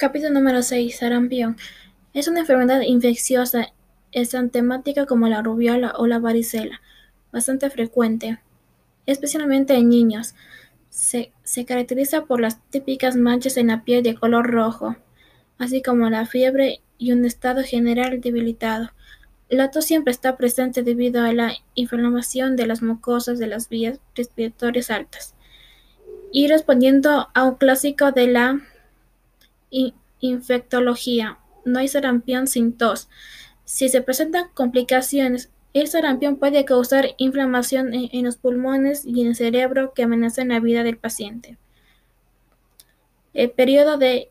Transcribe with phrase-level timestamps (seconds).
[0.00, 0.96] Capítulo número 6.
[0.96, 1.58] Sarampión.
[2.14, 3.74] Es una enfermedad infecciosa,
[4.12, 6.80] es tan temática como la rubiola o la varicela,
[7.32, 8.40] bastante frecuente,
[9.04, 10.34] especialmente en niños.
[10.88, 14.96] Se, se, caracteriza por las típicas manchas en la piel de color rojo,
[15.58, 18.92] así como la fiebre y un estado general debilitado.
[19.50, 24.00] La tos siempre está presente debido a la inflamación de las mucosas de las vías
[24.14, 25.34] respiratorias altas.
[26.32, 28.60] Y respondiendo a un clásico de la
[30.20, 31.38] Infectología.
[31.64, 33.08] No hay sarampión sin tos.
[33.64, 39.36] Si se presentan complicaciones, el sarampión puede causar inflamación en los pulmones y en el
[39.36, 41.56] cerebro que amenazan la vida del paciente.
[43.32, 44.30] El periodo de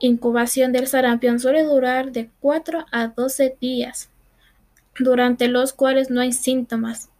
[0.00, 4.10] incubación del sarampión suele durar de 4 a 12 días,
[4.98, 7.10] durante los cuales no hay síntomas.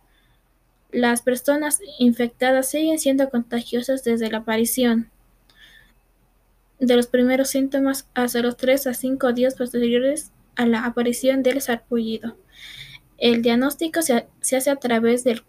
[0.91, 5.12] Las personas infectadas siguen siendo contagiosas desde la aparición
[6.83, 11.61] de los primeros síntomas hasta los 3 a 5 días posteriores a la aparición del
[11.61, 12.37] sarpullido.
[13.19, 15.45] El diagnóstico se, hace a través del,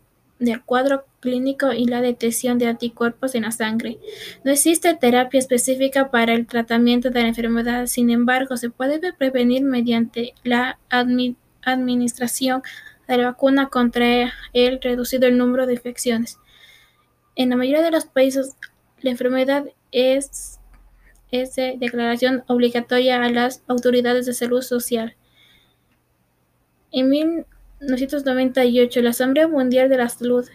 [0.66, 3.98] cuadro clínico y la detección de anticuerpos en la sangre.
[4.44, 9.64] No existe terapia específica para el tratamiento de la enfermedad, sin embargo, se puede prevenir
[9.64, 12.62] mediante la admi administración
[13.08, 16.38] de la vacuna contra el reducido el número de infecciones.
[17.36, 18.56] En la mayoría de los países,
[19.02, 20.60] la enfermedad es
[21.34, 25.16] es de declaración obligatoria a las autoridades de salud social.
[26.92, 30.48] En 1998, la Asamblea Mundial de la Salud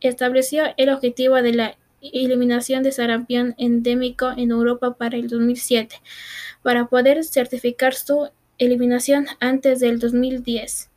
[0.00, 6.02] estableció el objetivo de la eliminación de sarampión endémico en Europa para el 2007,
[6.62, 10.90] para poder certificar su eliminación antes del 2010.